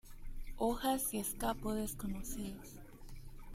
Hojas 0.57 1.13
y 1.13 1.19
escapo 1.19 1.75
desconocidos. 1.75 2.79